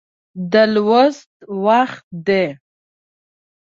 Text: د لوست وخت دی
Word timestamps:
د 0.51 0.53
لوست 0.73 1.31
وخت 1.65 2.05
دی 2.27 2.45